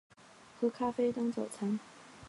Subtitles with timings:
[0.59, 1.79] 喝咖啡当早餐